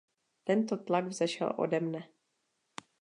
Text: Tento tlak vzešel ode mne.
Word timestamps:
Tento 0.47 0.77
tlak 0.77 1.05
vzešel 1.07 1.53
ode 1.63 1.79
mne. 1.79 2.01